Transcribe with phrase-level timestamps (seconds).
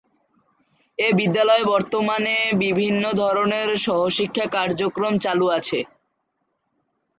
[0.99, 5.79] এ বিদ্যালয়ে বর্তমানে বিভিন্ন ধরনের সহ-শিক্ষা কার্যক্রম চালু আছে।